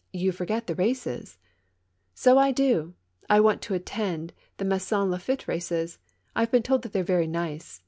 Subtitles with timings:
[0.22, 1.38] "You forget the races."
[2.12, 2.94] "So I do!
[3.30, 6.00] I want to attend the Maisons Lafntte races.
[6.34, 7.80] I've been told that they're very nice."